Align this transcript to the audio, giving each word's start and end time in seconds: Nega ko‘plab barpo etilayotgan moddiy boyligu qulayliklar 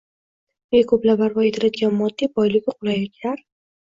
Nega 0.75 0.85
ko‘plab 0.91 1.19
barpo 1.25 1.43
etilayotgan 1.49 1.93
moddiy 1.99 2.31
boyligu 2.39 2.75
qulayliklar 2.79 3.45